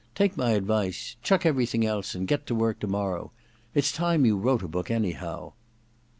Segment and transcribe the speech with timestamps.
[0.15, 3.31] Take my advice— chuck everything else and get to work to morrow.
[3.75, 5.53] It's time you wrote a oook, anyhow.